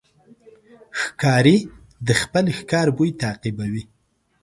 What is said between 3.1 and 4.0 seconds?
تعقیبوي.